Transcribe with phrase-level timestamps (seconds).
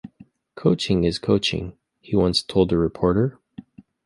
[0.55, 3.37] "Coaching is coaching", he once told a reporter.